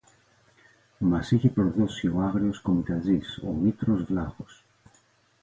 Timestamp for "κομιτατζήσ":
2.61-3.39